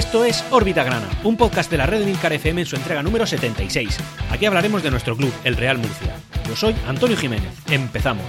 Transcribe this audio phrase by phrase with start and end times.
[0.00, 3.26] Esto es Órbita Grana, un podcast de la red Milcar FM en su entrega número
[3.26, 3.98] 76.
[4.30, 6.16] Aquí hablaremos de nuestro club, el Real Murcia.
[6.48, 7.52] Yo soy Antonio Jiménez.
[7.70, 8.24] Empezamos.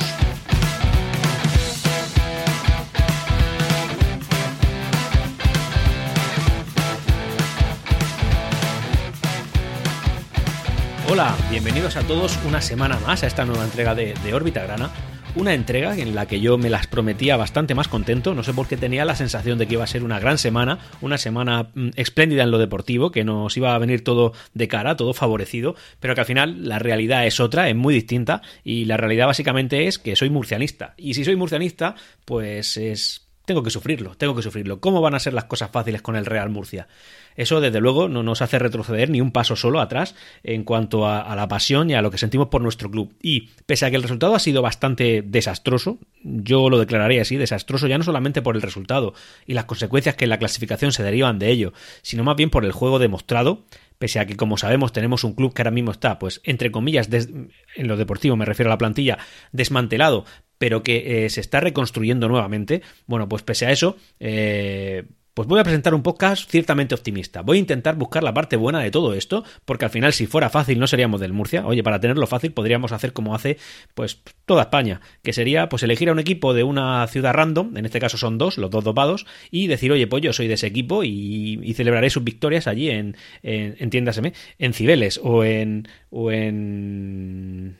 [11.09, 14.89] Hola, bienvenidos a todos una semana más a esta nueva entrega de, de Órbita Grana
[15.35, 18.67] una entrega en la que yo me las prometía bastante más contento, no sé por
[18.67, 21.89] qué tenía la sensación de que iba a ser una gran semana, una semana mm,
[21.95, 26.15] espléndida en lo deportivo, que nos iba a venir todo de cara, todo favorecido, pero
[26.15, 29.99] que al final la realidad es otra, es muy distinta y la realidad básicamente es
[29.99, 30.93] que soy murcianista.
[30.97, 31.95] Y si soy murcianista,
[32.25, 34.79] pues es tengo que sufrirlo, tengo que sufrirlo.
[34.79, 36.87] ¿Cómo van a ser las cosas fáciles con el Real Murcia?
[37.35, 41.35] Eso, desde luego, no nos hace retroceder ni un paso solo atrás en cuanto a,
[41.35, 43.15] la pasión y a lo que sentimos por nuestro club.
[43.21, 47.87] Y pese a que el resultado ha sido bastante desastroso, yo lo declararía así, desastroso
[47.87, 49.13] ya no solamente por el resultado
[49.47, 52.65] y las consecuencias que en la clasificación se derivan de ello, sino más bien por
[52.65, 53.65] el juego demostrado
[53.97, 57.07] pese a que como sabemos tenemos un club que ahora mismo está, pues entre comillas,
[57.11, 57.51] en
[57.87, 59.19] lo deportivo me refiero a la plantilla,
[59.51, 60.25] desmantelado,
[60.61, 65.59] pero que eh, se está reconstruyendo nuevamente, bueno, pues pese a eso, eh, pues voy
[65.59, 67.41] a presentar un podcast ciertamente optimista.
[67.41, 70.51] Voy a intentar buscar la parte buena de todo esto, porque al final si fuera
[70.51, 71.65] fácil no seríamos del Murcia.
[71.65, 73.57] Oye, para tenerlo fácil podríamos hacer como hace
[73.95, 77.85] pues toda España, que sería pues elegir a un equipo de una ciudad random, en
[77.87, 80.67] este caso son dos, los dos dopados, y decir, oye, pues yo soy de ese
[80.67, 87.79] equipo y, celebraré sus victorias allí en, en entiéndaseme, en Cibeles o en o en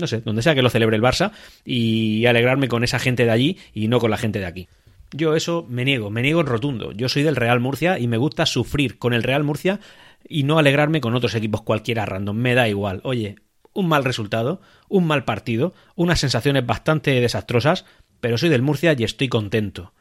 [0.00, 1.32] no sé, donde sea que lo celebre el Barça
[1.64, 4.68] y alegrarme con esa gente de allí y no con la gente de aquí.
[5.12, 6.92] Yo eso me niego, me niego en rotundo.
[6.92, 9.80] Yo soy del Real Murcia y me gusta sufrir con el Real Murcia
[10.28, 12.36] y no alegrarme con otros equipos cualquiera random.
[12.36, 13.00] Me da igual.
[13.02, 13.36] Oye,
[13.72, 17.84] un mal resultado, un mal partido, unas sensaciones bastante desastrosas,
[18.20, 19.92] pero soy del Murcia y estoy contento.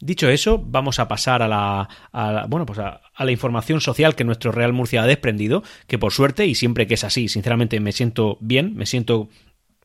[0.00, 4.52] Dicho eso, vamos a pasar a la, bueno, pues a, la información social que nuestro
[4.52, 8.36] Real Murcia ha desprendido, que por suerte, y siempre que es así, sinceramente me siento
[8.40, 9.28] bien, me siento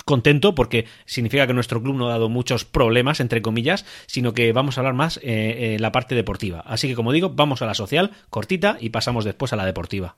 [0.03, 4.51] contento porque significa que nuestro club no ha dado muchos problemas, entre comillas, sino que
[4.51, 6.61] vamos a hablar más en eh, eh, la parte deportiva.
[6.65, 10.17] Así que, como digo, vamos a la social, cortita, y pasamos después a la deportiva.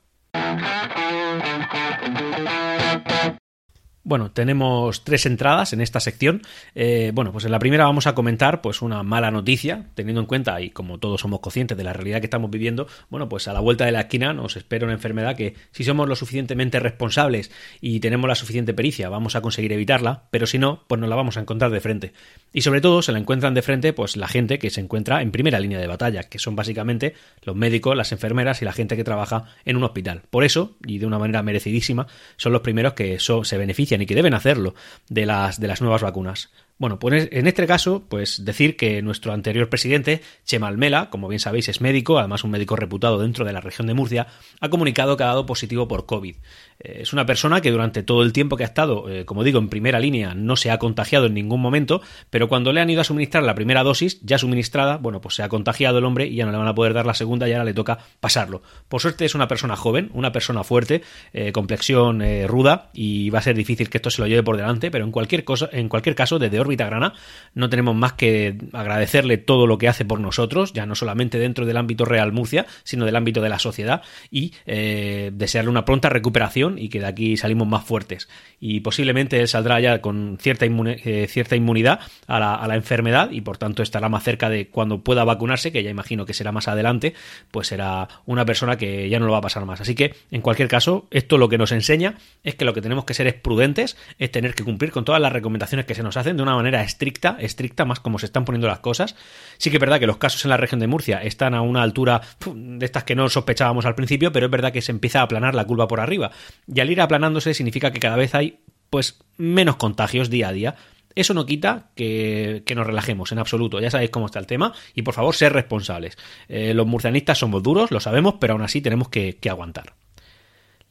[4.06, 6.42] Bueno, tenemos tres entradas en esta sección.
[6.74, 10.26] Eh, bueno, pues en la primera vamos a comentar pues una mala noticia, teniendo en
[10.26, 13.54] cuenta, y como todos somos conscientes de la realidad que estamos viviendo, bueno, pues a
[13.54, 17.50] la vuelta de la esquina nos espera una enfermedad que si somos lo suficientemente responsables
[17.80, 21.16] y tenemos la suficiente pericia, vamos a conseguir evitarla, pero si no, pues nos la
[21.16, 22.12] vamos a encontrar de frente.
[22.52, 25.30] Y sobre todo se la encuentran de frente pues la gente que se encuentra en
[25.30, 29.04] primera línea de batalla, que son básicamente los médicos, las enfermeras y la gente que
[29.04, 30.22] trabaja en un hospital.
[30.28, 32.06] Por eso, y de una manera merecidísima,
[32.36, 34.74] son los primeros que se benefician y que deben hacerlo
[35.08, 36.50] de las, de las nuevas vacunas.
[36.76, 41.38] Bueno, pues en este caso, pues decir que nuestro anterior presidente, Chemal Mela, como bien
[41.38, 44.26] sabéis, es médico, además un médico reputado dentro de la región de Murcia,
[44.60, 46.34] ha comunicado que ha dado positivo por COVID.
[46.80, 49.60] Eh, es una persona que durante todo el tiempo que ha estado, eh, como digo,
[49.60, 53.02] en primera línea, no se ha contagiado en ningún momento, pero cuando le han ido
[53.02, 56.34] a suministrar la primera dosis, ya suministrada, bueno, pues se ha contagiado el hombre y
[56.34, 58.62] ya no le van a poder dar la segunda y ahora le toca pasarlo.
[58.88, 61.02] Por suerte es una persona joven, una persona fuerte,
[61.34, 64.90] eh, complexión ruda y va a ser difícil que esto se lo lleve por delante,
[64.90, 67.14] pero en cualquier cosa, en cualquier caso, desde órbita grana.
[67.54, 71.66] No tenemos más que agradecerle todo lo que hace por nosotros, ya no solamente dentro
[71.66, 76.08] del ámbito Real Murcia, sino del ámbito de la sociedad y eh, desearle una pronta
[76.08, 78.28] recuperación y que de aquí salimos más fuertes.
[78.58, 83.30] Y posiblemente él saldrá ya con cierta, eh, cierta inmunidad a la, a la enfermedad
[83.30, 86.52] y por tanto estará más cerca de cuando pueda vacunarse, que ya imagino que será
[86.52, 87.14] más adelante,
[87.50, 89.80] pues será una persona que ya no lo va a pasar más.
[89.80, 93.04] Así que, en cualquier caso, esto lo que nos enseña es que lo que tenemos
[93.04, 96.16] que ser es prudentes, es tener que cumplir con todas las recomendaciones que se nos
[96.16, 99.16] hacen de una manera estricta, estricta, más como se están poniendo las cosas.
[99.58, 101.82] Sí que es verdad que los casos en la región de Murcia están a una
[101.82, 102.20] altura
[102.54, 105.54] de estas que no sospechábamos al principio, pero es verdad que se empieza a aplanar
[105.54, 106.30] la curva por arriba.
[106.66, 110.76] Y al ir aplanándose significa que cada vez hay pues menos contagios día a día.
[111.14, 113.80] Eso no quita que, nos relajemos en absoluto.
[113.80, 116.18] Ya sabéis cómo está el tema y por favor, ser responsables.
[116.48, 119.94] Eh, los murcianistas somos duros, lo sabemos, pero aún así tenemos que aguantar.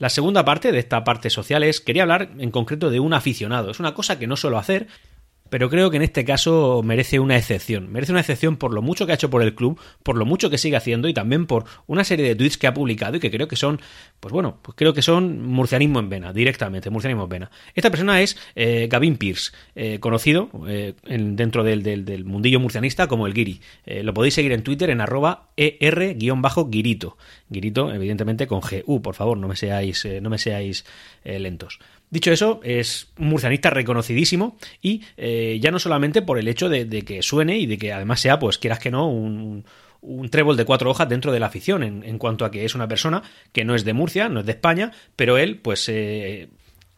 [0.04, 3.72] La segunda parte de esta parte social es, quería hablar en concreto de un aficionado.
[3.72, 4.88] Es una cosa que no suelo hacer,
[5.54, 7.92] pero creo que en este caso merece una excepción.
[7.92, 10.50] Merece una excepción por lo mucho que ha hecho por el club, por lo mucho
[10.50, 13.30] que sigue haciendo y también por una serie de tweets que ha publicado y que
[13.30, 13.80] creo que son,
[14.20, 17.52] pues bueno, pues creo que son murcianismo en vena, directamente, murcianismo en vena.
[17.76, 23.36] Esta persona es eh, Gavin Pierce, eh, conocido eh, dentro del, mundillo murcianista como el
[23.36, 23.62] Guiri.
[23.86, 27.16] lo podéis seguir en Twitter en arroba er-guirito.
[27.48, 30.84] Guirito, evidentemente, con GU, por favor, no me seáis, no me seáis
[31.24, 31.78] lentos.
[32.14, 36.88] Dicho eso, es un murcianista reconocidísimo y eh, ya no solamente por el hecho de,
[37.02, 39.66] que suene y de que además sea, pues quieras que no, un,
[40.02, 42.88] un trébol de cuatro hojas dentro de la afición, en, cuanto a que es una
[42.88, 46.50] persona que no es de Murcia, no es de España, pero él, pues, eh,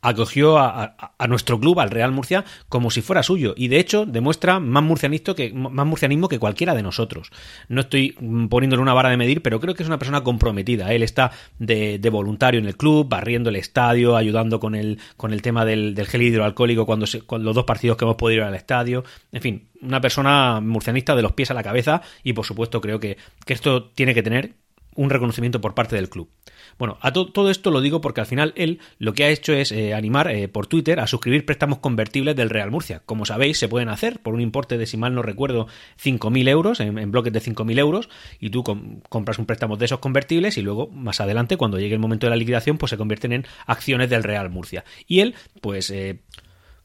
[0.06, 0.96] acogió a,
[1.28, 3.56] nuestro club, al Real Murcia, como si fuera suyo.
[3.58, 7.32] Y de hecho demuestra más, murcianismo que, más murcianismo que cualquiera de nosotros.
[7.70, 8.12] No estoy
[8.50, 10.94] poniéndole una vara de medir, pero creo que es una persona comprometida.
[10.94, 15.42] Él está de, voluntario en el club, barriendo el estadio, ayudando con el, con el
[15.42, 19.04] tema del, gel hidroalcohólico cuando con los dos partidos que hemos podido ir al estadio.
[19.32, 23.00] En fin, una persona murcianista de los pies a la cabeza y por supuesto creo
[23.00, 24.54] que, que esto tiene que tener
[24.96, 26.30] un reconocimiento por parte del club.
[26.78, 29.72] Bueno, a todo esto lo digo porque al final él lo que ha hecho es
[29.72, 33.02] eh, animar eh, por Twitter a suscribir préstamos convertibles del Real Murcia.
[33.06, 35.68] Como sabéis, se pueden hacer por un importe de, si mal no recuerdo,
[36.04, 38.10] 5.000 euros, en, bloques de 5.000 euros,
[38.40, 38.64] y tú
[39.10, 42.32] compras un préstamo de esos convertibles y luego, más adelante, cuando llegue el momento de
[42.32, 44.84] la liquidación, pues se convierten en acciones del Real Murcia.
[45.08, 45.90] Y él, pues...
[45.90, 46.22] Eh,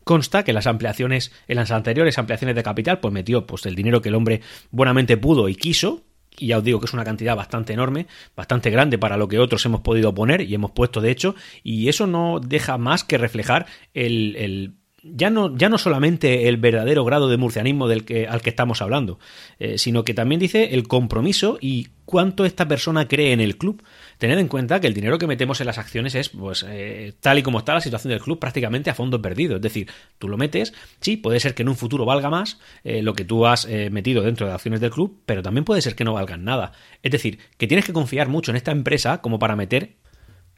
[0.03, 4.03] consta que las ampliaciones, en las anteriores ampliaciones de capital, pues metió pues el dinero
[4.03, 4.41] que el hombre
[4.71, 6.03] buenamente pudo y quiso,
[6.39, 8.07] y ya os digo que es una cantidad bastante enorme,
[8.37, 11.89] bastante grande para lo que otros hemos podido poner y hemos puesto de hecho, y
[11.89, 17.29] eso no deja más que reflejar el, ya no, ya no solamente el verdadero grado
[17.29, 19.19] de murcianismo del que, al que estamos hablando,
[19.59, 23.83] eh, sino que también dice el compromiso y cuánto esta persona cree en el club.
[24.19, 27.39] Tened en cuenta que el dinero que metemos en las acciones es, pues, eh, tal
[27.39, 29.57] y como está la situación del club, prácticamente a fondo perdido.
[29.57, 29.89] Es decir,
[30.19, 33.25] tú lo metes, sí, puede ser que en un futuro valga más eh, lo que
[33.25, 36.45] tú has metido dentro de acciones del club, pero también puede ser que no valgan
[36.45, 36.73] nada.
[37.03, 39.97] Es decir, que tienes que confiar mucho en esta empresa como para meter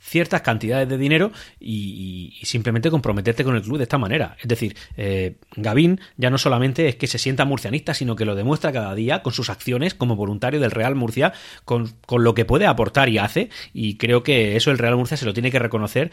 [0.03, 4.37] ciertas cantidades de dinero y, simplemente comprometerte con el club de esta manera.
[4.41, 8.35] Es decir, eh, Gavín ya no solamente es que se sienta murcianista, sino que lo
[8.35, 11.33] demuestra cada día con sus acciones como voluntario del Real Murcia,
[11.65, 15.17] con, con lo que puede aportar y hace, y creo que eso el Real Murcia
[15.17, 16.11] se lo tiene que reconocer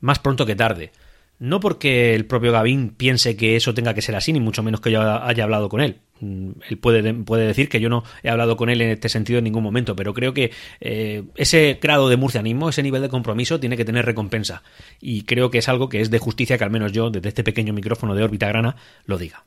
[0.00, 0.92] más pronto que tarde.
[1.38, 4.80] No porque el propio Gavín piense que eso tenga que ser así, ni mucho menos
[4.80, 6.00] que yo haya hablado con él.
[6.20, 9.38] Mm, él puede, puede decir que yo no he hablado con él en este sentido
[9.38, 10.50] en ningún momento, pero creo que
[10.80, 14.62] eh, ese grado de murcianismo, ese nivel de compromiso, tiene que tener recompensa.
[15.00, 17.44] Y creo que es algo que es de justicia que al menos yo, desde este
[17.44, 19.44] pequeño micrófono de órbita grana, lo diga.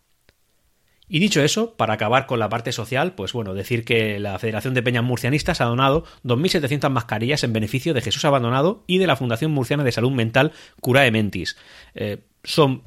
[1.14, 4.74] Y dicho eso, para acabar con la parte social, pues bueno, decir que la Federación
[4.74, 9.18] de Peñas Murcianistas ha donado 2.700 mascarillas en beneficio de Jesús Abandonado y de la
[9.18, 11.58] Fundación Murciana de Salud Mental Curae Mentis.
[11.96, 12.84] Eh, son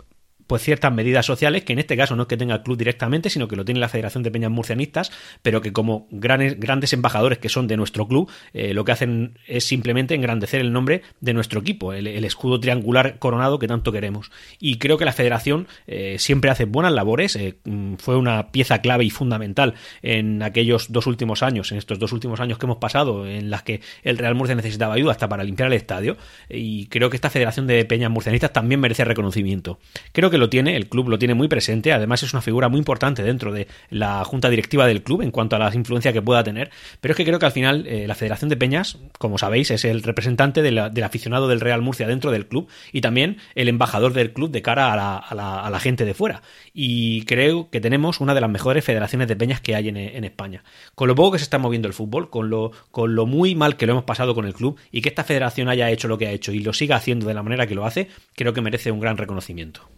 [0.46, 3.30] pues ciertas medidas sociales que en este caso no es que tenga el club directamente,
[3.30, 5.10] sino que lo tiene la Federación de Peñas Murcianistas,
[5.42, 9.64] pero que como grandes, embajadores que son de nuestro club, eh, lo que hacen es
[9.66, 14.30] simplemente engrandecer el nombre de nuestro equipo, el, escudo triangular coronado que tanto queremos.
[14.58, 18.80] Y creo que la Federación eh, siempre hace buenas labores, eh, mm, fue una pieza
[18.80, 22.78] clave y fundamental en aquellos dos últimos años, en estos dos últimos años que hemos
[22.78, 26.16] pasado, en las que el Real Murcia necesitaba ayuda hasta para limpiar el estadio,
[26.48, 29.78] y creo que esta Federación de Peñas Murcianistas también merece reconocimiento.
[30.12, 32.78] Creo que lo tiene, el club lo tiene muy presente, además es una figura muy
[32.78, 36.44] importante dentro de la junta directiva del club en cuanto a la influencia que pueda
[36.44, 36.70] tener,
[37.00, 39.84] pero es que creo que al final eh, la Federación de Peñas, como sabéis, es
[39.84, 44.32] el representante del aficionado del Real Murcia dentro del club y también el embajador del
[44.32, 46.42] club de cara a la, gente de fuera.
[46.72, 50.24] Y creo que tenemos una de las mejores federaciones de peñas que hay en, en,
[50.24, 50.62] España.
[50.94, 53.76] Con lo poco que se está moviendo el fútbol, con lo, con lo muy mal
[53.76, 56.26] que lo hemos pasado con el club y que esta federación haya hecho lo que
[56.26, 58.90] ha hecho y lo siga haciendo de la manera que lo hace, creo que merece
[58.90, 59.88] un gran reconocimiento.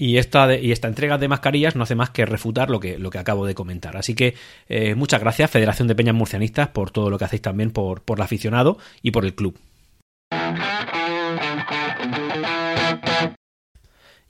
[0.00, 3.10] Y esta, y esta entrega de mascarillas no hace más que refutar lo que, lo
[3.10, 3.98] que acabo de comentar.
[3.98, 4.34] Así que
[4.66, 8.18] eh, muchas gracias, Federación de Peñas Murcianistas, por todo lo que hacéis también por, por
[8.18, 9.58] el aficionado y por el club.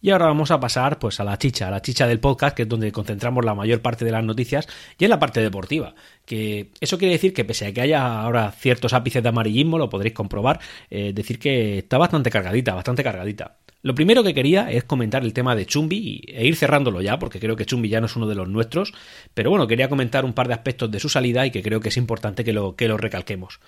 [0.01, 2.63] Y ahora vamos a pasar pues a la chicha, a la chicha del podcast, que
[2.63, 4.67] es donde concentramos la mayor parte de las noticias,
[4.99, 5.95] y en la parte deportiva.
[6.25, 9.89] Que eso quiere decir que pese a que haya ahora ciertos ápices de amarillismo, lo
[9.89, 10.59] podréis comprobar,
[10.91, 13.59] eh, decir que está bastante cargadita, bastante cargadita.
[13.83, 17.41] Lo primero que quería es comentar el tema de Chumbi e ir cerrándolo ya, porque
[17.41, 18.93] creo que Chumbi ya no es uno de los nuestros,
[19.33, 21.89] pero bueno, quería comentar un par de aspectos de su salida y que creo que
[21.89, 23.61] es importante que lo, que lo recalquemos.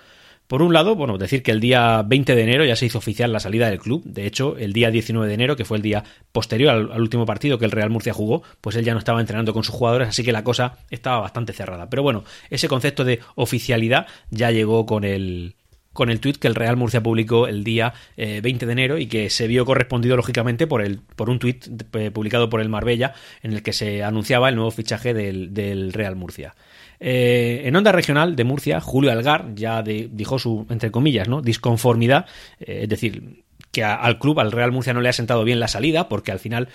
[0.45, 3.31] Por un lado, bueno, decir que el día 20 de enero ya se hizo oficial
[3.31, 4.03] la salida del club.
[4.03, 7.25] De hecho, el día 19 de enero, que fue el día posterior al, al, último
[7.25, 10.09] partido que el Real Murcia jugó, pues él ya no estaba entrenando con sus jugadores,
[10.09, 11.89] así que la cosa estaba bastante cerrada.
[11.89, 15.55] Pero bueno, ese concepto de oficialidad ya llegó con el,
[15.93, 19.07] con el tuit que el Real Murcia publicó el día 20 eh, de enero y
[19.07, 23.13] que se vio correspondido lógicamente por, el, por un tuit eh, publicado por el Marbella
[23.41, 26.55] en el que se anunciaba el nuevo fichaje del, Real Murcia.
[26.99, 31.41] Eh, en onda regional de Murcia, Julio Algar ya dijo su, entre comillas, ¿no?
[31.41, 32.25] disconformidad,
[32.59, 36.07] es decir, que al club, al Real Murcia, no le ha sentado bien la salida,
[36.07, 36.69] porque al final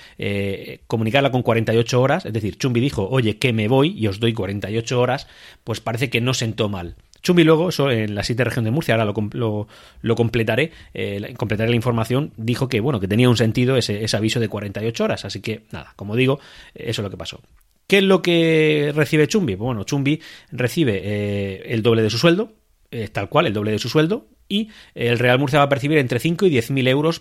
[0.86, 4.34] comunicarla con 48 horas, es decir, Chumbi dijo, oye, que me voy y os doy
[4.34, 5.26] 48 horas,
[5.64, 6.96] pues parece que no sentó mal.
[7.22, 9.66] Chumbi luego, eso en la siguiente región de Murcia, ahora lo,
[10.02, 14.40] lo, completaré, eh, completaré la información, dijo que bueno, que tenía un sentido ese, aviso
[14.40, 16.40] de 48 horas, así que nada, como digo,
[16.74, 17.40] eso es lo que pasó.
[17.86, 19.54] ¿Qué es lo que recibe Chumbi?
[19.54, 20.20] Bueno, Chumbi
[20.52, 22.52] recibe eh, el doble de su sueldo,
[22.90, 25.98] eh, tal cual, el doble de su sueldo, y el Real Murcia va a percibir
[25.98, 27.20] entre 5 y 10 mil euros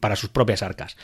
[0.00, 0.96] para sus propias arcas.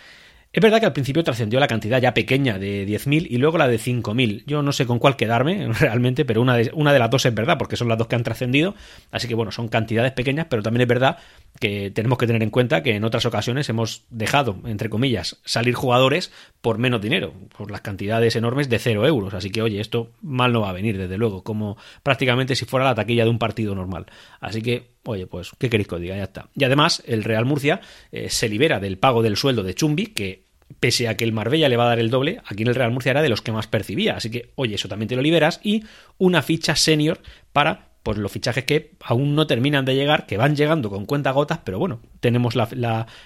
[0.51, 3.69] Es verdad que al principio trascendió la cantidad ya pequeña de 10.000 y luego la
[3.69, 4.45] de 5.000.
[4.47, 7.35] Yo no sé con cuál quedarme realmente, pero una de, una de las dos es
[7.35, 8.75] verdad, porque son las dos que han trascendido.
[9.11, 11.19] Así que bueno, son cantidades pequeñas, pero también es verdad
[11.61, 15.75] que tenemos que tener en cuenta que en otras ocasiones hemos dejado, entre comillas, salir
[15.75, 19.35] jugadores por menos dinero, por las cantidades enormes de 0 euros.
[19.35, 22.87] Así que oye, esto mal no va a venir, desde luego, como prácticamente si fuera
[22.87, 24.07] la taquilla de un partido normal.
[24.41, 26.19] Así que Oye, pues, ¿qué queréis que os diga?
[26.19, 26.51] Ya está.
[26.55, 27.81] Y además, el Real Murcia
[28.13, 30.45] eh, se libera del pago del sueldo de Chumbi, que
[30.81, 32.91] pese a que el Marbella le va a dar el doble, aquí en el Real
[32.91, 34.17] Murcia era de los que más percibía.
[34.17, 35.61] Así que, oye, eso también te lo liberas.
[35.63, 35.85] Y
[36.19, 37.21] una ficha senior
[37.55, 41.31] para pues los fichajes que aún no terminan de llegar, que van llegando con cuenta
[41.31, 42.55] gotas, pero bueno, tenemos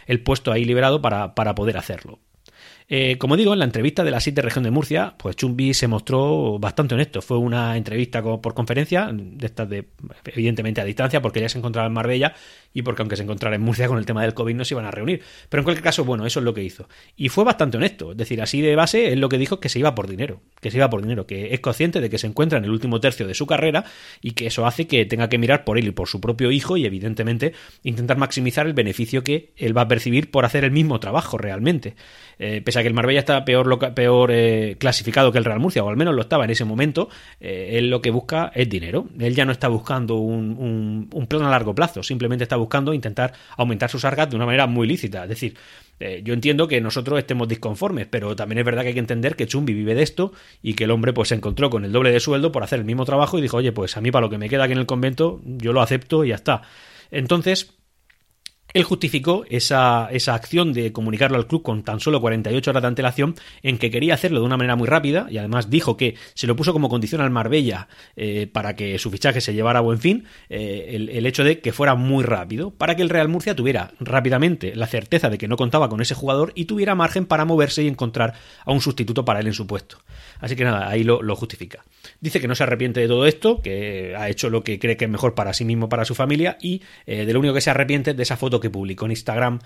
[0.06, 2.18] el puesto ahí liberado para, para poder hacerlo.
[2.88, 5.88] Eh, como digo, en la entrevista de la SIT Región de Murcia, pues Chumbi se
[5.88, 7.22] mostró bastante honesto.
[7.22, 9.88] Fue una entrevista por conferencia, de estas de,
[10.26, 12.34] evidentemente a distancia, porque ya se encontraba en Marbella
[12.74, 14.86] y porque aunque se encontrara en Murcia con el tema del COVID no se iban
[14.86, 15.22] a reunir.
[15.48, 16.88] Pero en cualquier caso, bueno, eso es lo que hizo.
[17.16, 18.12] Y fue bastante honesto.
[18.12, 20.40] Es decir, así de base, es lo que dijo que se iba por dinero.
[20.60, 23.00] Que se iba por dinero, que es consciente de que se encuentra en el último
[23.00, 23.84] tercio de su carrera
[24.20, 26.76] y que eso hace que tenga que mirar por él y por su propio hijo
[26.76, 31.00] y evidentemente intentar maximizar el beneficio que él va a percibir por hacer el mismo
[31.00, 31.94] trabajo realmente.
[32.38, 35.90] Eh, pese a que el Marbella está peor, eh, clasificado que el Real Murcia, o
[35.90, 39.08] al menos lo estaba en ese momento, eh, él lo que busca es dinero.
[39.18, 43.90] Él ya no está buscando un, plan a largo plazo, simplemente está buscando intentar aumentar
[43.90, 45.24] sus arcas de una manera muy lícita.
[45.24, 45.54] Es decir,
[46.24, 49.46] yo entiendo que nosotros estemos disconformes, pero también es verdad que hay que entender que
[49.46, 52.18] Chumbi vive de esto y que el hombre pues se encontró con el doble de
[52.18, 54.38] sueldo por hacer el mismo trabajo y dijo, oye, pues a mí para lo que
[54.38, 56.62] me queda aquí en el convento, yo lo acepto y ya está.
[57.12, 57.74] Entonces,
[58.74, 62.88] él justificó esa, esa, acción de comunicarlo al club con tan solo 48 horas de
[62.88, 66.46] antelación en que quería hacerlo de una manera muy rápida y además dijo que se
[66.46, 69.98] lo puso como condición al Marbella eh, para que su fichaje se llevara a buen
[69.98, 73.54] fin eh, el, el, hecho de que fuera muy rápido para que el Real Murcia
[73.54, 77.44] tuviera rápidamente la certeza de que no contaba con ese jugador y tuviera margen para
[77.44, 79.98] moverse y encontrar a un sustituto para él en su puesto.
[80.40, 81.84] Así que nada, ahí lo, lo justifica.
[82.20, 85.04] Dice que no se arrepiente de todo esto, que ha hecho lo que cree que
[85.04, 87.70] es mejor para sí mismo, para su familia y eh, de lo único que se
[87.70, 89.58] arrepiente de esa foto que publicó en Instagram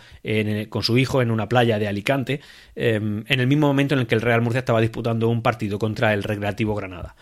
[0.68, 2.40] con su hijo en una playa de Alicante,
[2.74, 5.78] em, en el mismo momento en el que el Real Murcia estaba disputando un partido
[5.78, 7.14] contra el Recreativo Granada.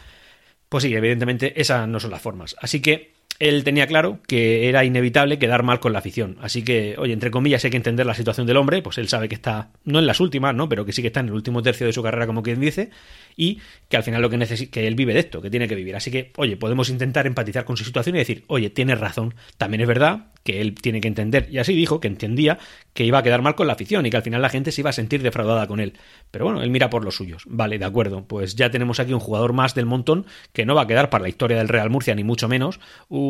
[0.68, 2.56] Pues sí, evidentemente esas no son las formas.
[2.60, 6.36] Así que él tenía claro que era inevitable quedar mal con la afición.
[6.40, 9.28] Así que, oye, entre comillas, hay que entender la situación del hombre, pues él sabe
[9.28, 10.68] que está, no en las últimas, ¿no?
[10.68, 12.90] Pero que sí que está en el último tercio de su carrera, como quien dice,
[13.36, 15.74] y que al final lo que necesita, que él vive de esto, que tiene que
[15.74, 15.96] vivir.
[15.96, 19.80] Así que, oye, podemos intentar empatizar con su situación y decir, oye, tienes razón, también
[19.80, 22.58] es verdad que él tiene que entender, y así dijo, que entendía
[22.92, 24.82] que iba a quedar mal con la afición y que al final la gente se
[24.82, 25.94] iba a sentir defraudada con él.
[26.30, 27.44] Pero bueno, él mira por los suyos.
[27.46, 30.82] Vale, de acuerdo, pues ya tenemos aquí un jugador más del montón que no va
[30.82, 32.78] a quedar para la historia del Real Murcia, ni mucho menos,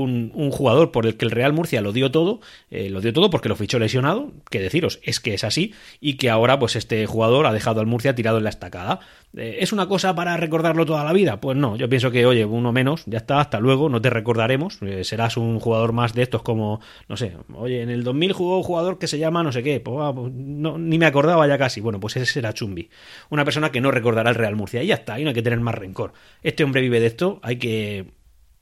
[0.03, 3.31] un jugador por el que el Real Murcia lo dio todo, eh, lo dio todo
[3.31, 7.07] porque lo fichó lesionado, que deciros, es que es así, y que ahora pues este
[7.07, 9.01] jugador ha dejado al Murcia tirado en la estacada.
[9.37, 11.41] Eh, ¿Es una cosa para recordarlo toda la vida?
[11.41, 14.79] Pues no, yo pienso que, oye, uno menos, ya está, hasta luego, no te recordaremos,
[14.83, 18.57] eh, serás un jugador más de estos como, no sé, oye, en el 2000 jugó
[18.59, 21.47] un jugador que se llama no sé qué, pues, ah, pues, no, ni me acordaba
[21.47, 22.89] ya casi, bueno, pues ese será Chumbi,
[23.31, 25.43] una persona que no recordará el Real Murcia, y ya está, y no hay que
[25.43, 26.13] tener más rencor.
[26.43, 28.07] Este hombre vive de esto, hay que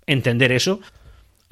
[0.06, 0.80] entender eso,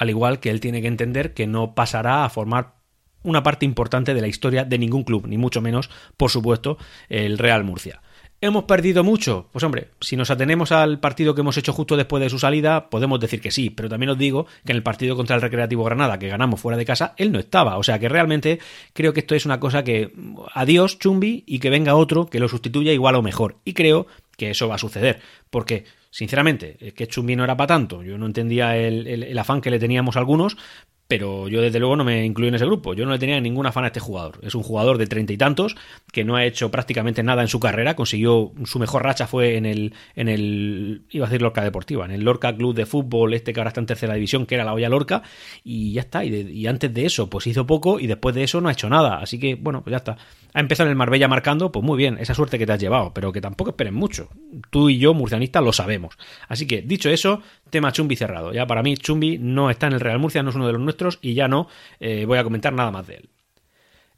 [0.00, 2.76] al igual que él tiene que entender que no pasará a formar
[3.23, 6.78] una parte importante de la historia de ningún club, ni mucho menos, por supuesto,
[7.11, 8.00] el Real Murcia.
[8.40, 9.50] ¿Hemos perdido mucho?
[9.52, 12.88] Pues hombre, si nos atenemos al partido que hemos hecho justo después de su salida,
[12.88, 15.85] podemos decir que sí, pero también os digo que en el partido contra el Recreativo
[15.85, 17.76] Granada, que ganamos fuera de casa, él no estaba.
[17.76, 18.59] O sea que realmente
[18.95, 20.14] creo que esto es una cosa que
[20.54, 23.59] adiós, Chumbi, y que venga otro que lo sustituya igual o mejor.
[23.66, 24.07] Y creo
[24.38, 28.02] que eso va a suceder, porque sinceramente, que Chumbi no era para tanto.
[28.02, 30.57] Yo no entendía el, el, afán que le teníamos algunos,
[31.11, 32.95] pero yo desde luego no me incluyo en ese grupo.
[32.95, 34.38] Yo no le tenía ningún afán a este jugador.
[34.43, 35.75] Es un jugador de treinta y tantos
[36.12, 37.97] que no ha hecho prácticamente nada en su carrera.
[37.97, 42.12] Consiguió su mejor racha fue en el, en el iba a decir Lorca Deportiva, en
[42.12, 44.73] el Lorca Club de Fútbol, este que ahora está en tercera división, que era la
[44.73, 45.25] olla Lorca,
[45.64, 46.25] y ya está.
[46.25, 48.88] Y, y antes de eso, pues hizo poco y después de eso no ha hecho
[48.88, 49.17] nada.
[49.17, 50.17] Así que bueno, pues ya está.
[50.55, 53.12] Ha empezado en el Marbella marcando, pues muy bien, esa suerte que te has llevado,
[53.12, 54.29] pero que tampoco esperen mucho.
[54.71, 56.17] Tú y yo, murcianistas, lo sabemos.
[56.49, 58.53] Así que, dicho eso, tema Chumbi cerrado.
[58.53, 60.83] Ya para mí, Chumbi no está en el Real Murcia, no es uno de los
[60.83, 63.29] nuestros y ya no eh, voy a comentar nada más de él.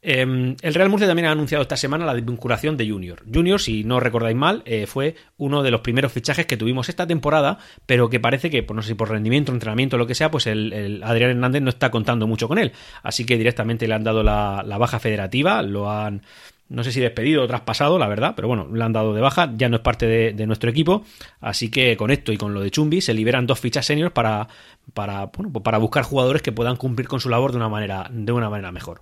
[0.05, 3.23] Eh, el Real Murcia también ha anunciado esta semana la desvinculación de Junior.
[3.33, 7.07] Junior, si no recordáis mal, eh, fue uno de los primeros fichajes que tuvimos esta
[7.07, 10.29] temporada, pero que parece que, pues no sé si por rendimiento, entrenamiento lo que sea,
[10.29, 12.73] pues el, Adrián Hernández no está contando mucho con él.
[13.01, 16.21] Así que directamente le han dado la baja federativa, lo han
[16.69, 19.51] no sé si despedido o traspasado, la verdad, pero bueno, le han dado de baja,
[19.55, 21.03] ya no es parte de, nuestro equipo,
[21.39, 24.47] así que con esto y con lo de Chumbi se liberan dos fichas seniors para,
[24.93, 28.09] para, bueno, pues para buscar jugadores que puedan cumplir con su labor de una manera,
[28.11, 29.01] de una manera mejor.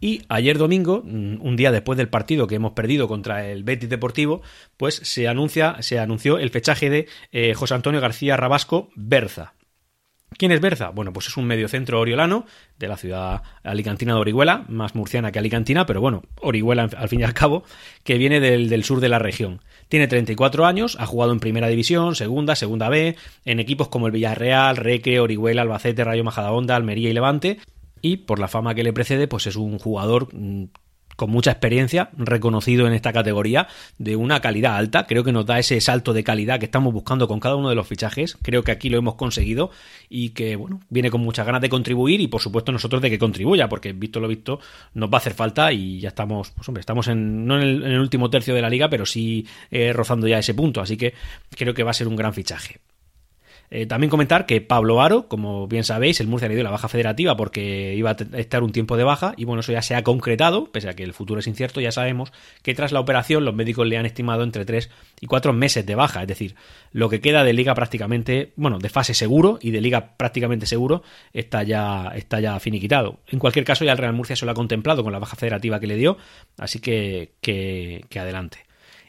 [0.00, 3.88] Y ayer domingo, mm, un día después del partido que hemos perdido contra el Betis
[3.88, 4.42] Deportivo,
[4.76, 9.54] pues se anuncia, se anunció el fechaje de eh, José Antonio García Rabasco Berza.
[10.38, 10.90] ¿Quién es Berza?
[10.90, 12.44] Bueno, pues es un mediocentro oriolano
[12.78, 17.20] de la ciudad alicantina de Orihuela, más murciana que alicantina, pero bueno, Orihuela al fin
[17.20, 17.64] y al cabo,
[18.04, 19.62] que viene del, sur de la región.
[19.88, 24.12] Tiene 34 años, ha jugado en primera división, segunda, segunda B, en equipos como el
[24.12, 27.58] Villarreal, Reque, Orihuela, Albacete, Rayo Majadahonda, Almería y Levante,
[28.02, 30.64] y por la fama que le precede, pues es un jugador mm,
[31.16, 33.68] con mucha experiencia, reconocido en esta categoría,
[33.98, 35.06] de una calidad alta.
[35.06, 37.74] Creo que nos da ese salto de calidad que estamos buscando con cada uno de
[37.74, 38.36] los fichajes.
[38.42, 39.70] Creo que aquí lo hemos conseguido
[40.08, 43.18] y que, bueno, viene con muchas ganas de contribuir y, por supuesto, nosotros de que
[43.18, 44.60] contribuya, porque visto lo visto,
[44.94, 47.98] nos va a hacer falta y ya estamos, pues hombre, estamos en, no en el,
[47.98, 50.80] último tercio de la liga, pero sí eh, rozando ya ese punto.
[50.80, 51.14] Así que
[51.50, 52.80] creo que va a ser un gran fichaje.
[53.70, 56.88] Eh, también comentar que Pablo Aro, como bien sabéis, el Murcia le dio la baja
[56.88, 60.02] federativa porque iba a estar un tiempo de baja y bueno, eso ya se ha
[60.02, 62.32] concretado, pese a que el futuro es incierto, ya sabemos
[62.62, 65.94] que tras la operación los médicos le han estimado entre 3 y 4 meses de
[65.94, 66.54] baja, es decir,
[66.92, 71.02] lo que queda de liga prácticamente, bueno, de fase seguro y de liga prácticamente seguro
[71.32, 73.18] está ya, está ya finiquitado.
[73.28, 75.80] En cualquier caso, ya el Real Murcia se lo ha contemplado con la baja federativa
[75.80, 76.16] que le dio,
[76.58, 78.58] así que, que, que adelante.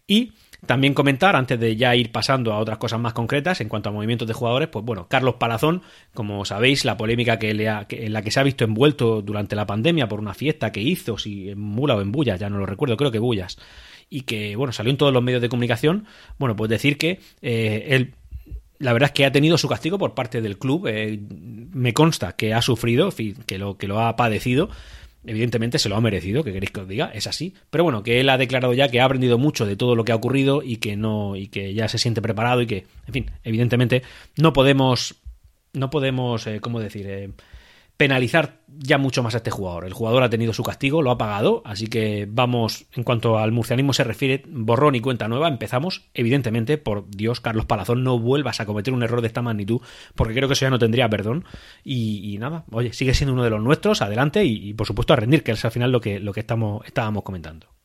[0.07, 0.33] Y
[0.65, 3.91] también comentar, antes de ya ir pasando a otras cosas más concretas en cuanto a
[3.91, 5.83] movimientos de jugadores, pues bueno, Carlos Palazón,
[6.13, 9.67] como sabéis, la polémica que le en la que se ha visto envuelto durante la
[9.67, 12.65] pandemia por una fiesta que hizo, si en Mula o en Bullas, ya no lo
[12.65, 13.57] recuerdo, creo que Bullas,
[14.09, 16.05] y que, bueno, salió en todos los medios de comunicación,
[16.39, 18.13] bueno, pues decir que eh, él
[18.79, 20.87] la verdad es que ha tenido su castigo por parte del club.
[20.87, 23.11] Eh, me consta que ha sufrido,
[23.45, 24.69] que lo, que lo ha padecido,
[25.27, 27.53] Evidentemente se lo ha merecido, que queréis que os diga, es así.
[27.69, 30.13] Pero bueno, que él ha declarado ya que ha aprendido mucho de todo lo que
[30.13, 33.31] ha ocurrido y que no, y que ya se siente preparado y que, en fin,
[33.43, 34.03] evidentemente
[34.37, 35.15] no podemos,
[35.73, 37.05] no podemos, eh, ¿cómo decir?
[37.07, 37.29] Eh,
[37.97, 39.85] penalizar ya mucho más a este jugador.
[39.85, 43.51] El jugador ha tenido su castigo, lo ha pagado, así que vamos, en cuanto al
[43.51, 48.59] murcianismo se refiere, borrón y cuenta nueva, empezamos, evidentemente, por Dios, Carlos Palazón, no vuelvas
[48.59, 49.81] a cometer un error de esta magnitud,
[50.15, 51.45] porque creo que eso ya no tendría perdón.
[51.83, 55.43] Y, nada, oye, sigue siendo uno de los nuestros, adelante, y, por supuesto a rendir,
[55.43, 57.76] que es al final lo que, lo que estamos, estábamos comentando.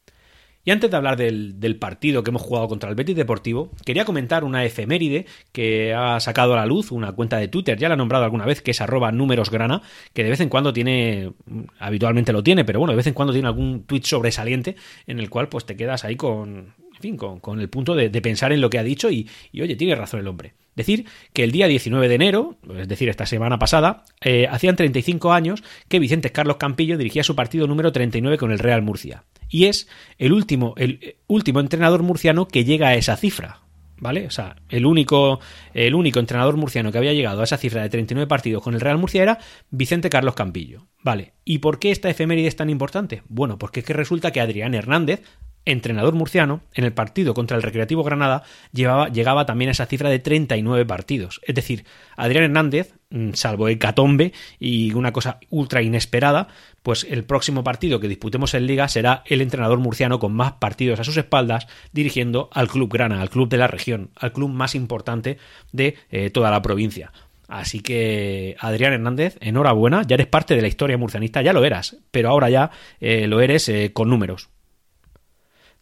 [0.65, 4.45] Y antes de hablar del, partido que hemos jugado contra el Betis Deportivo, quería comentar
[4.45, 7.99] una efeméride que ha sacado a la luz una cuenta de Twitter, ya la he
[7.99, 11.33] nombrado alguna vez, que es arroba númerosgrana, que de vez en cuando tiene,
[11.81, 14.77] habitualmente lo tiene, pero bueno, de vez en cuando tiene algún tweet sobresaliente
[15.09, 18.53] en el cual pues te quedas ahí con, en fin, con, el punto de, pensar
[18.53, 19.29] en lo que ha dicho y,
[19.61, 20.55] oye, tiene razón el hombre.
[20.77, 25.33] Decir que el día 19 de enero, es decir, esta semana pasada, eh, hacían 35
[25.33, 29.67] años que Vicente Carlos Campillo dirigía su partido número 39 con el Real Murcia y
[29.67, 29.87] es
[30.19, 33.61] el último, el último entrenador murciano que llega a esa cifra.
[33.99, 34.27] ¿Vale?
[34.27, 35.39] O sea, el único,
[35.75, 38.81] el único entrenador murciano que había llegado a esa cifra de 39 partidos con el
[38.81, 39.39] Real Murcia era
[39.71, 40.89] Vicente Carlos Campillo.
[41.05, 41.35] ¿Vale?
[41.45, 43.23] ¿Y por qué esta efeméride es tan importante?
[43.29, 45.23] Bueno, porque es que resulta que Adrián Hernández,
[45.65, 50.11] entrenador murciano, en el partido contra el Recreativo Granada llevaba, llegaba también a esa cifra
[50.11, 51.41] de 39 partidos.
[51.43, 51.85] Es decir,
[52.17, 56.49] Adrián Hernández, mm, salvo el Catombe y una cosa ultra inesperada,
[56.83, 61.01] pues el próximo partido que disputemos en Liga será el entrenador murciano con más partidos
[61.01, 64.75] a sus espaldas dirigiendo al Club Grana, al club de la región, al club más
[64.75, 65.39] importante
[65.73, 67.13] de eh, toda la provincia.
[67.53, 71.99] Así que, Adrián Hernández, enhorabuena, ya eres parte de la historia murcianista, ya lo eras,
[72.11, 74.49] pero ahora ya eh, lo eres eh, con números.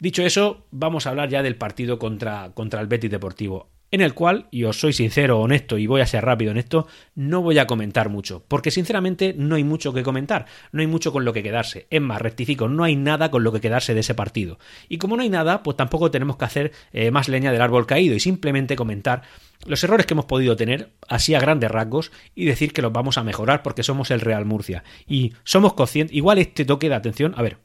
[0.00, 4.14] Dicho eso, vamos a hablar ya del partido contra, contra el Betis Deportivo, en el
[4.14, 7.58] cual, y os soy sincero, honesto y voy a ser rápido en esto, no voy
[7.58, 11.34] a comentar mucho, porque sinceramente no hay mucho que comentar, no hay mucho con lo
[11.34, 11.86] que quedarse.
[11.90, 14.58] Es más, rectifico, no hay nada con lo que quedarse de ese partido.
[14.88, 17.86] Y como no hay nada, pues tampoco tenemos que hacer eh, más leña del árbol
[17.86, 19.20] caído y simplemente comentar
[19.66, 23.18] los errores que hemos podido tener, así a grandes rasgos, y decir que los vamos
[23.18, 24.82] a mejorar porque somos el Real Murcia.
[25.06, 27.58] Y somos conscientes, igual este toque de atención, a ver,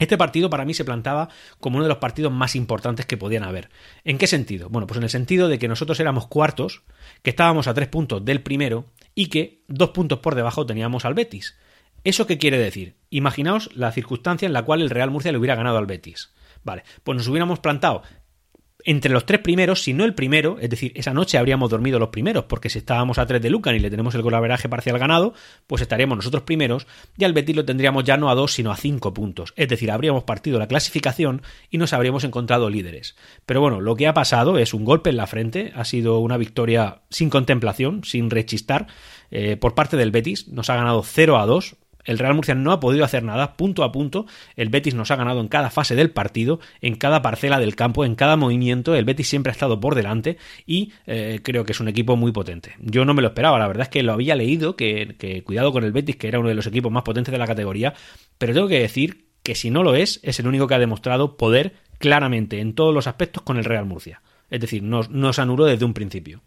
[0.00, 1.28] este partido para mí se plantaba
[1.60, 3.68] como uno de los partidos más importantes que podían haber.
[4.02, 4.68] ¿En qué sentido?
[4.70, 6.82] Bueno, pues en el sentido de que nosotros éramos cuartos,
[7.22, 11.14] que estábamos a tres puntos del primero y que dos puntos por debajo teníamos al
[11.14, 11.56] Betis.
[12.02, 12.96] ¿Eso qué quiere decir?
[13.10, 16.32] Imaginaos la circunstancia en la cual el Real Murcia le hubiera ganado al Betis.
[16.64, 18.02] Vale, pues nos hubiéramos plantado
[18.84, 22.10] entre los tres primeros, si no el primero, es decir, esa noche habríamos dormido los
[22.10, 25.34] primeros, porque si estábamos a tres de Lucan y le tenemos el golaveraje parcial ganado,
[25.66, 28.76] pues estaríamos nosotros primeros y al Betis lo tendríamos ya no a dos, sino a
[28.76, 29.52] cinco puntos.
[29.56, 33.16] Es decir, habríamos partido la clasificación y nos habríamos encontrado líderes.
[33.46, 36.36] Pero bueno, lo que ha pasado es un golpe en la frente, ha sido una
[36.36, 38.86] victoria sin contemplación, sin rechistar,
[39.30, 42.72] eh, por parte del Betis, nos ha ganado 0 a 2, El Real Murcia no
[42.72, 44.26] ha podido hacer nada, punto a punto.
[44.56, 48.04] El Betis nos ha ganado en cada fase del partido, en cada parcela del campo,
[48.04, 48.94] en cada movimiento.
[48.94, 52.32] El Betis siempre ha estado por delante y eh, creo que es un equipo muy
[52.32, 52.74] potente.
[52.80, 55.84] Yo no me lo esperaba, la verdad es que lo había leído, que, cuidado con
[55.84, 57.94] el Betis, que era uno de los equipos más potentes de la categoría,
[58.38, 61.36] pero tengo que decir que si no lo es, es el único que ha demostrado
[61.36, 64.22] poder claramente en todos los aspectos con el Real Murcia.
[64.50, 66.40] Es decir, nos, nos anuló desde un principio.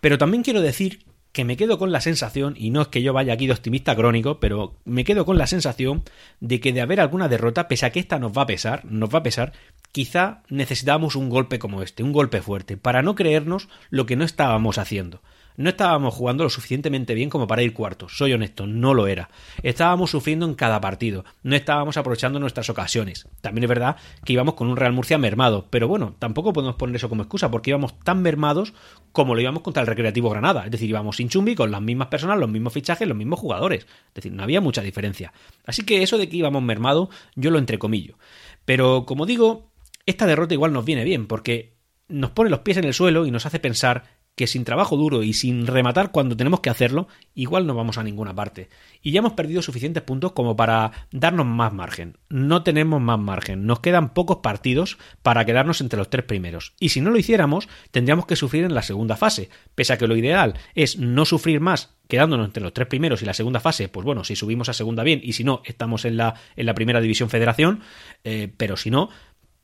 [0.00, 1.00] Pero también quiero decir
[1.34, 3.96] que me quedo con la sensación, y no es que yo vaya aquí de optimista
[3.96, 6.04] crónico, pero me quedo con la sensación
[6.38, 9.12] de que de haber alguna derrota, pese a que esta nos va a pesar, nos
[9.12, 9.52] va a pesar,
[9.90, 14.24] quizá necesitábamos un golpe como este, un golpe fuerte, para no creernos lo que no
[14.24, 15.22] estábamos haciendo.
[15.56, 19.30] No estábamos jugando lo suficientemente bien como para ir cuartos, soy honesto, no lo era.
[19.62, 23.28] Estábamos sufriendo en cada partido, no estábamos aprovechando nuestras ocasiones.
[23.40, 26.96] También es verdad que íbamos con un Real Murcia mermado, pero bueno, tampoco podemos poner
[26.96, 28.74] eso como excusa, porque íbamos tan mermados
[29.12, 30.64] como lo íbamos contra el Recreativo Granada.
[30.64, 33.84] Es decir, íbamos sin chumbi, con las mismas personas, los mismos fichajes, los mismos jugadores.
[34.08, 35.32] Es decir, no había mucha diferencia.
[35.66, 38.18] Así que eso de que íbamos mermado, yo lo entrecomillo.
[38.64, 39.70] Pero como digo,
[40.04, 41.74] esta derrota igual nos viene bien, porque
[42.08, 44.04] nos pone los pies en el suelo y nos hace pensar
[44.36, 48.02] que sin trabajo duro y sin rematar cuando tenemos que hacerlo, igual no vamos a
[48.02, 48.68] ninguna parte.
[49.02, 52.18] Y ya hemos perdido suficientes puntos como para darnos más margen.
[52.28, 53.66] No tenemos más margen.
[53.66, 56.74] Nos quedan pocos partidos para quedarnos entre los tres primeros.
[56.80, 59.50] Y si no lo hiciéramos, tendríamos que sufrir en la segunda fase.
[59.74, 63.24] Pese a que lo ideal es no sufrir más quedándonos entre los tres primeros y
[63.24, 66.16] la segunda fase, pues bueno, si subimos a segunda bien y si no, estamos en
[66.16, 67.80] la, en la primera división federación,
[68.24, 69.08] eh, pero si no,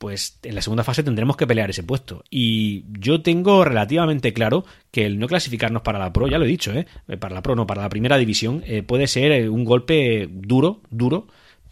[0.01, 2.23] pues en la segunda fase tendremos que pelear ese puesto.
[2.31, 6.47] Y yo tengo relativamente claro que el no clasificarnos para la Pro, ya lo he
[6.47, 6.87] dicho, ¿eh?
[7.07, 10.27] eh para la Pro, no, para la primera división, eh, puede ser eh, un golpe
[10.31, 11.27] duro, duro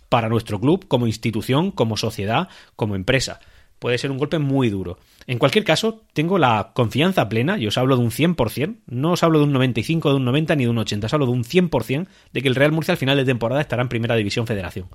[0.09, 3.39] para nuestro club como institución, como sociedad, como empresa.
[3.79, 4.99] Puede ser un golpe muy duro.
[5.25, 9.23] En cualquier caso, tengo la confianza plena, y os hablo de un 100%, no os
[9.23, 11.43] hablo de un 95, de un 90 ni de un 80, os hablo de un
[11.43, 14.85] 100% de que el Real Murcia al final de temporada estará en primera división federación.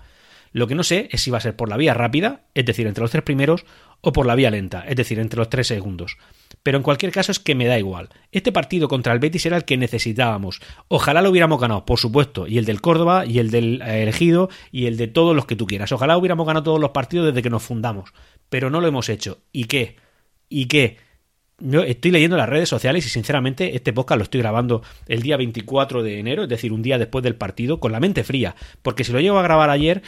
[0.54, 2.86] Lo que no sé es si va a ser por la vía rápida, es decir,
[2.86, 3.66] entre los tres primeros,
[4.00, 6.16] o por la vía lenta, es decir, entre los tres segundos.
[6.62, 8.10] Pero en cualquier caso es que me da igual.
[8.30, 10.60] Este partido contra el Betis era el que necesitábamos.
[10.86, 14.86] Ojalá lo hubiéramos ganado, por supuesto, y el del Córdoba, y el del elegido, y
[14.86, 15.90] el de todos los que tú quieras.
[15.90, 18.14] Ojalá hubiéramos ganado todos los partidos desde que nos fundamos.
[18.48, 19.38] Pero no lo hemos hecho.
[19.50, 19.96] ¿Y qué?
[20.48, 20.98] ¿Y qué?
[21.58, 25.36] Yo estoy leyendo las redes sociales y sinceramente este podcast lo estoy grabando el día
[25.36, 28.54] 24 de enero, es decir, un día después del partido, con la mente fría.
[28.82, 30.02] Porque si lo llego a grabar ayer,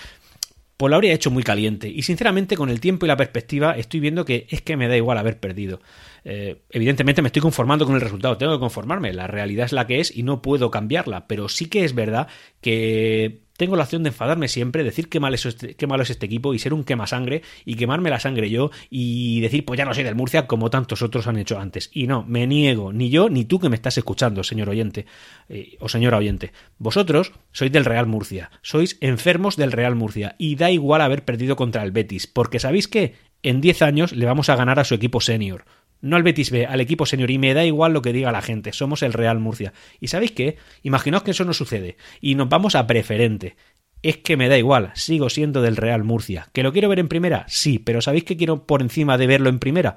[0.76, 1.88] pues lo habría hecho muy caliente.
[1.88, 4.96] Y sinceramente, con el tiempo y la perspectiva, estoy viendo que es que me da
[4.96, 5.80] igual haber perdido.
[6.24, 9.86] Eh, evidentemente me estoy conformando con el resultado, tengo que conformarme, la realidad es la
[9.86, 12.26] que es y no puedo cambiarla, pero sí que es verdad
[12.60, 16.10] que tengo la opción de enfadarme siempre, decir qué, mal es este, qué malo es
[16.10, 19.78] este equipo y ser un quema sangre y quemarme la sangre yo y decir pues
[19.78, 21.90] ya no soy del Murcia como tantos otros han hecho antes.
[21.92, 25.06] Y no, me niego, ni yo ni tú que me estás escuchando, señor oyente
[25.48, 26.52] eh, o señora oyente.
[26.78, 31.56] Vosotros sois del Real Murcia, sois enfermos del Real Murcia y da igual haber perdido
[31.56, 34.94] contra el Betis, porque sabéis que en 10 años le vamos a ganar a su
[34.94, 35.64] equipo senior
[36.06, 38.42] no al Betis B, al equipo senior, y me da igual lo que diga la
[38.42, 39.72] gente, somos el Real Murcia.
[40.00, 40.56] ¿Y sabéis qué?
[40.82, 43.56] Imaginaos que eso no sucede, y nos vamos a preferente.
[44.02, 46.48] Es que me da igual, sigo siendo del Real Murcia.
[46.52, 47.44] ¿Que lo quiero ver en primera?
[47.48, 49.96] Sí, pero ¿sabéis qué quiero por encima de verlo en primera?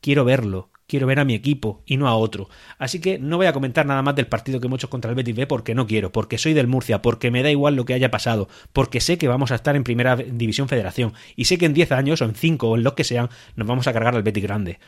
[0.00, 2.48] Quiero verlo, quiero ver a mi equipo y no a otro.
[2.76, 5.14] Así que no voy a comentar nada más del partido que hemos hecho contra el
[5.14, 7.94] Betis B porque no quiero, porque soy del Murcia, porque me da igual lo que
[7.94, 11.66] haya pasado, porque sé que vamos a estar en primera división federación y sé que
[11.66, 14.16] en 10 años o en 5 o en lo que sean nos vamos a cargar
[14.16, 14.80] al Betis grande.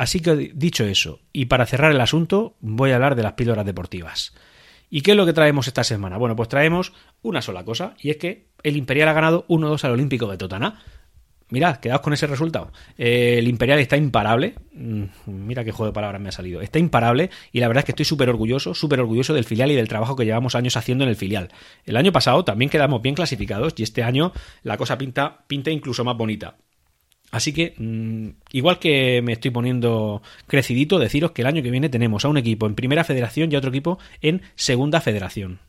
[0.00, 3.66] Así que dicho eso, y para cerrar el asunto, voy a hablar de las píldoras
[3.66, 4.32] deportivas.
[4.88, 6.16] ¿Y qué es lo que traemos esta semana?
[6.16, 9.90] Bueno, pues traemos una sola cosa, y es que el Imperial ha ganado 1-2 al
[9.90, 10.80] Olímpico de Totana.
[11.50, 12.72] Mirad, quedaos con ese resultado.
[12.96, 14.54] el Imperial está imparable.
[14.72, 16.62] Mm, mira qué juego de palabras me ha salido.
[16.62, 19.74] Está imparable y la verdad es que estoy súper orgulloso, súper orgulloso del filial y
[19.74, 21.50] del trabajo que llevamos años haciendo en el filial.
[21.84, 24.32] El año pasado también quedamos bien clasificados y este año
[24.62, 26.56] la cosa pinta, pinta incluso más bonita.
[27.30, 31.88] Así que, mm, igual que me estoy poniendo crecidito, deciros que el año que viene
[31.88, 35.60] tenemos a un equipo en primera federación y a otro equipo en segunda federación.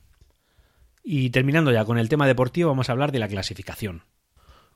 [1.03, 4.03] Y terminando ya con el tema deportivo, vamos a hablar de la clasificación.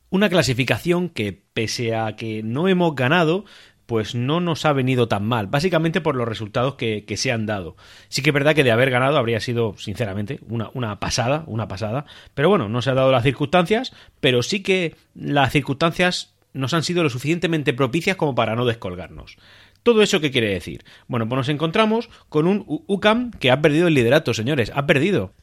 [0.10, 3.46] Una clasificación que, pese a que no hemos ganado,
[3.86, 7.76] pues no nos ha venido tan mal, básicamente por los resultados que, se han dado.
[8.10, 11.68] Sí que es verdad que de haber ganado habría sido, sinceramente, una, una, pasada, una
[11.68, 16.74] pasada, pero bueno, no se han dado las circunstancias, pero sí que las circunstancias nos
[16.74, 19.38] han sido lo suficientemente propicias como para no descolgarnos.
[19.84, 20.84] ¿Todo eso qué quiere decir?
[21.08, 25.34] Bueno, pues nos encontramos con un UCAM que ha perdido el liderato, señores, ha perdido.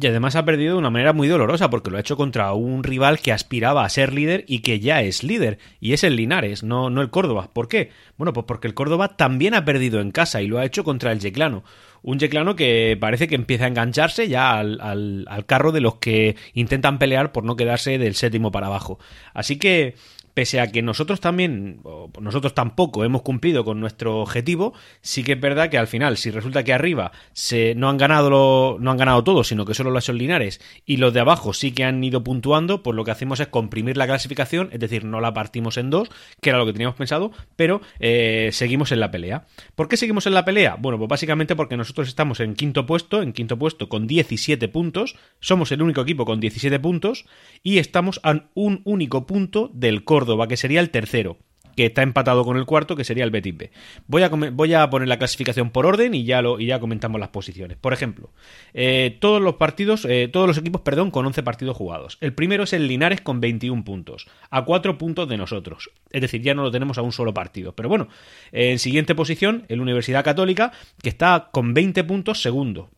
[0.00, 2.82] Y además ha perdido de una manera muy dolorosa porque lo ha hecho contra un
[2.82, 5.58] rival que aspiraba a ser líder y que ya es líder.
[5.80, 7.50] Y es el Linares, no, no el Córdoba.
[7.52, 7.90] ¿Por qué?
[8.16, 11.12] Bueno, pues porque el Córdoba también ha perdido en casa y lo ha hecho contra
[11.12, 11.62] el Yeclano.
[12.00, 15.96] Un Yeclano que parece que empieza a engancharse ya al, al, al carro de los
[15.96, 18.98] que intentan pelear por no quedarse del séptimo para abajo.
[19.34, 19.94] Así que
[20.34, 21.80] pese a que nosotros también,
[22.20, 26.30] nosotros tampoco hemos cumplido con nuestro objetivo, sí que es verdad que al final, si
[26.30, 29.90] resulta que arriba se, no han ganado lo, no han ganado todo, sino que solo
[29.90, 33.40] los Linares y los de abajo sí que han ido puntuando, pues lo que hacemos
[33.40, 36.72] es comprimir la clasificación, es decir, no la partimos en dos, que era lo que
[36.72, 39.46] teníamos pensado, pero eh, seguimos en la pelea.
[39.74, 40.76] ¿Por qué seguimos en la pelea?
[40.78, 45.16] Bueno, pues básicamente porque nosotros estamos en quinto puesto, en quinto puesto con 17 puntos,
[45.40, 47.24] somos el único equipo con 17 puntos
[47.62, 51.38] y estamos a un único punto del core Córdoba, que sería el tercero
[51.76, 53.70] que está empatado con el cuarto, que sería el Betis B.
[54.06, 57.20] Voy a, voy a poner la clasificación por orden y ya, lo, y ya comentamos
[57.20, 57.78] las posiciones.
[57.78, 58.30] Por ejemplo,
[58.74, 62.18] eh, todos los partidos, eh, todos los equipos, perdón, con 11 partidos jugados.
[62.20, 65.90] El primero es el Linares con 21 puntos, a 4 puntos de nosotros.
[66.10, 67.74] Es decir, ya no lo tenemos a un solo partido.
[67.74, 68.08] Pero bueno,
[68.52, 72.90] en siguiente posición, el Universidad Católica, que está con 20 puntos segundo.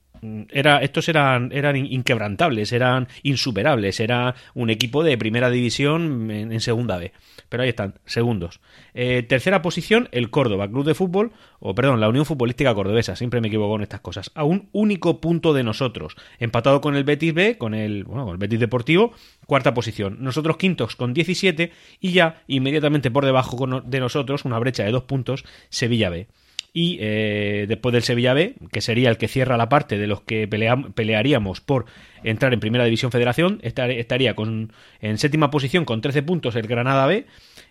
[0.51, 6.97] Era, estos eran, eran inquebrantables, eran insuperables, era un equipo de primera división en, segunda
[6.97, 7.13] B.
[7.49, 8.61] Pero ahí están, segundos.
[8.95, 13.41] Eh, tercera posición, el Córdoba, Club de Fútbol, o perdón, la Unión Futbolística Cordobesa, siempre
[13.41, 17.35] me equivoco con estas cosas, a un único punto de nosotros, empatado con el Betis
[17.35, 19.13] B, con el, bueno, con el Betis Deportivo,
[19.47, 20.19] cuarta posición.
[20.21, 25.05] Nosotros quintos con 17 y ya inmediatamente por debajo de nosotros, una brecha de dos
[25.05, 26.29] puntos, Sevilla B
[26.77, 30.23] y eh, después del Sevilla B, que sería el que cierra la parte de los
[30.23, 31.87] que pelearíamos por
[32.25, 37.07] entrar en Primera División Federación, estaría con, en séptima posición con 13 puntos el Granada
[37.07, 37.27] B,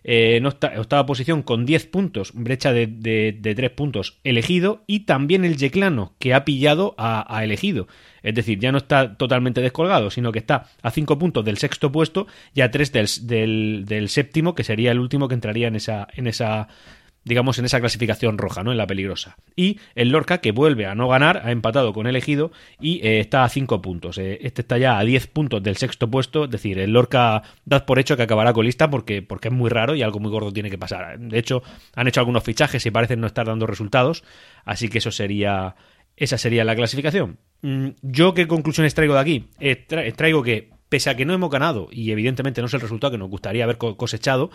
[0.06, 5.44] eh, en octava posición con 10 puntos, brecha de, de, 3 puntos elegido, y también
[5.44, 7.90] el Yeclano, que ha pillado a, elegido.
[8.22, 11.92] Es decir, ya no está totalmente descolgado, sino que está a 5 puntos del sexto
[11.92, 15.76] puesto y a 3 del, del, del, séptimo, que sería el último que entraría en
[15.76, 16.70] esa, en esa
[17.26, 18.72] digamos, en esa clasificación roja, ¿no?
[18.72, 19.38] En la peligrosa.
[19.56, 23.20] Y el Lorca, que vuelve a no ganar, ha empatado con el Ejido y eh,
[23.20, 24.18] está a 5 puntos.
[24.18, 27.86] Eh, este está ya a 10 puntos del sexto puesto, es decir, el Lorca da
[27.86, 30.52] por hecho que acabará con lista porque, porque es muy raro y algo muy gordo
[30.52, 31.20] tiene que pasar.
[31.20, 31.64] De hecho,
[31.96, 34.24] han hecho algunos fichajes y parecen no estar dando resultados,
[34.66, 35.76] así que eso sería...
[36.16, 37.40] Esa sería la clasificación.
[37.64, 39.48] Mm, ¿Yo qué conclusiones traigo de aquí?
[39.60, 39.76] Eh,
[40.16, 43.18] traigo que, pese a que no hemos ganado, y evidentemente no es el resultado que
[43.18, 44.52] nos gustaría haber cosechado,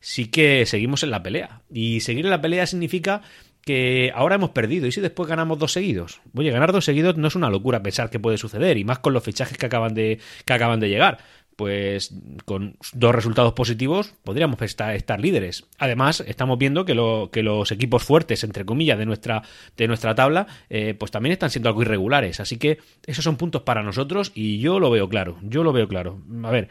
[0.00, 1.60] sí que seguimos en la pelea.
[1.70, 3.20] Y seguir en la pelea significa
[3.60, 4.86] que ahora hemos perdido.
[4.86, 6.22] ¿Y si después ganamos dos seguidos?
[6.34, 9.12] Oye, ganar dos seguidos no es una locura pensar que puede suceder, y más con
[9.12, 11.18] los fichajes que acaban de, que acaban de llegar.
[11.62, 12.12] Pues
[12.44, 15.64] con dos resultados positivos podríamos estar, líderes.
[15.78, 19.42] Además, estamos viendo que, lo, que, los equipos fuertes, entre comillas, de nuestra,
[19.76, 22.40] de nuestra tabla, eh, pues también están siendo algo irregulares.
[22.40, 25.38] Así que esos son puntos para nosotros y yo lo veo claro.
[25.42, 26.20] Yo lo veo claro.
[26.42, 26.68] A ver,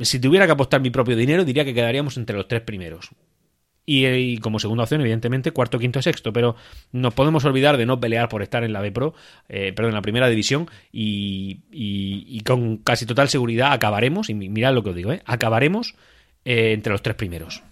[0.00, 3.10] si tuviera que apostar mi propio dinero, diría que quedaríamos entre los tres primeros.
[3.84, 6.32] Y, como segunda opción, evidentemente, cuarto, quinto, sexto.
[6.32, 6.54] Pero
[6.92, 9.14] nos podemos olvidar de no pelear por estar en la B Pro,
[9.48, 10.70] eh, perdón, en la primera división.
[10.92, 15.22] Y, con casi total seguridad acabaremos, y mirad lo que os digo, ¿eh?
[15.26, 15.94] acabaremos
[16.44, 17.62] eh, entre los tres primeros.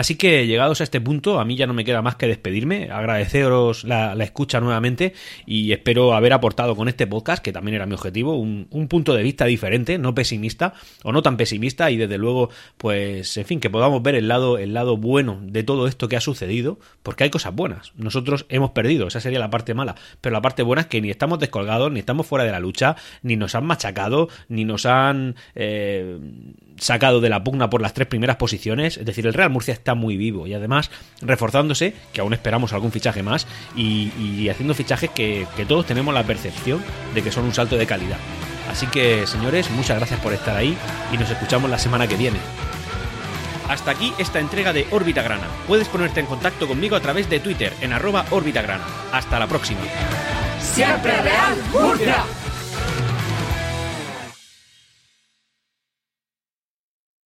[0.00, 2.88] Así que llegados a este punto, a mí ya no me queda más que despedirme,
[2.90, 5.12] agradeceros la, escucha nuevamente
[5.44, 9.22] y espero haber aportado con este podcast, que también era mi objetivo, un, punto de
[9.22, 10.72] vista diferente, no pesimista
[11.04, 14.56] o no tan pesimista y desde luego, pues, en fin, que podamos ver el lado,
[14.56, 17.92] el lado bueno de todo esto que ha sucedido, porque hay cosas buenas.
[17.94, 21.10] Nosotros hemos perdido, esa sería la parte mala, pero la parte buena es que ni
[21.10, 25.36] estamos descolgados, ni estamos fuera de la lucha, ni nos han machacado, ni nos han
[25.54, 26.18] eh,
[26.78, 29.89] sacado de la pugna por las tres primeras posiciones, es decir, el Real Murcia está
[29.94, 35.46] muy vivo y además reforzándose, que aún esperamos algún fichaje más, y, haciendo fichajes que,
[35.68, 36.82] todos tenemos la percepción
[37.14, 38.18] de que son un salto de calidad.
[38.70, 40.76] Así que, señores, muchas gracias por estar ahí
[41.12, 42.38] y nos escuchamos la semana que viene.
[43.68, 45.46] Hasta aquí esta entrega de Órbita Grana.
[45.68, 48.84] Puedes ponerte en contacto conmigo a través de Twitter en arroba Órbita Grana.
[49.12, 49.80] Hasta la próxima.
[50.60, 52.24] Siempre Real Murcia.